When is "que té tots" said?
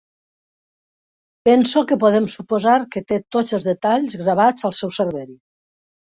2.95-3.53